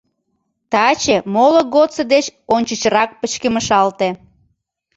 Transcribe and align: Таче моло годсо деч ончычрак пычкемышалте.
Таче 0.71 1.15
моло 1.33 1.61
годсо 1.73 2.03
деч 2.13 2.25
ончычрак 2.55 3.09
пычкемышалте. 3.19 4.09